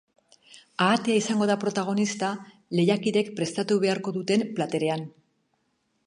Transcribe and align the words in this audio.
Ahatea 0.83 1.17
izango 1.19 1.47
da 1.49 1.57
protagonista 1.63 2.29
lehiakideek 2.79 3.29
prestatu 3.41 3.77
beharko 3.83 4.15
duten 4.15 4.47
platerean. 4.61 5.05